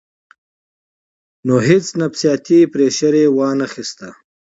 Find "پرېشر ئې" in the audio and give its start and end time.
2.73-3.25